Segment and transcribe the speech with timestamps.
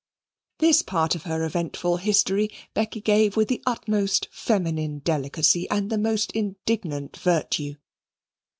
[0.57, 5.97] This part of her eventful history Becky gave with the utmost feminine delicacy and the
[5.99, 7.75] most indignant virtue.